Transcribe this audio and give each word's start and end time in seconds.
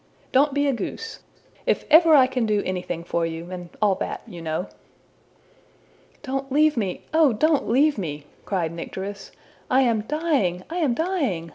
Don't 0.31 0.51
be 0.55 0.65
a 0.65 0.73
goose. 0.73 1.19
If 1.67 1.85
ever 1.91 2.15
I 2.15 2.25
can 2.25 2.47
do 2.47 2.63
anything 2.65 3.03
for 3.03 3.23
you 3.23 3.51
and 3.51 3.69
all 3.83 3.93
that, 4.01 4.23
you 4.25 4.41
know!'' 4.41 4.67
``Don't 6.23 6.49
leave 6.51 6.75
me; 6.75 7.03
oh, 7.13 7.33
don't 7.33 7.69
leave 7.69 7.99
me!'' 7.99 8.25
cried 8.43 8.71
Nycteris. 8.73 9.31
``I 9.69 9.81
am 9.83 10.01
dying! 10.01 10.63
I 10.71 10.77
am 10.77 10.95
dying! 10.95 11.49